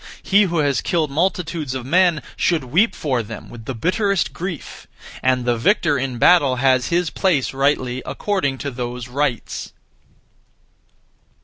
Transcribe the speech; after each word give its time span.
He 0.23 0.45
who 0.45 0.57
has 0.57 0.81
killed 0.81 1.11
multitudes 1.11 1.75
of 1.75 1.85
men 1.85 2.23
should 2.35 2.63
weep 2.63 2.95
for 2.95 3.21
them 3.21 3.51
with 3.51 3.65
the 3.65 3.75
bitterest 3.75 4.33
grief; 4.33 4.87
and 5.21 5.45
the 5.45 5.55
victor 5.59 5.95
in 5.95 6.17
battle 6.17 6.55
has 6.55 6.87
his 6.87 7.11
place 7.11 7.53
(rightly) 7.53 8.01
according 8.03 8.57
to 8.65 8.71
those 8.71 9.07
rites. 9.07 9.73